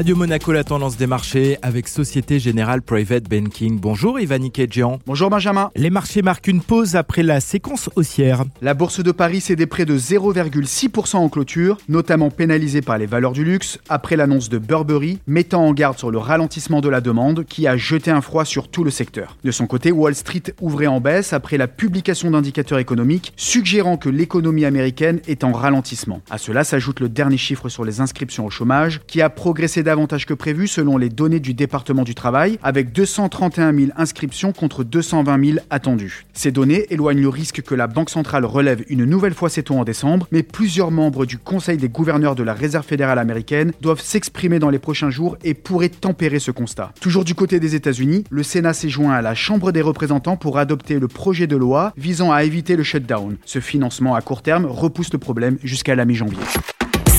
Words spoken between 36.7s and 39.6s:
éloignent le risque que la Banque centrale relève une nouvelle fois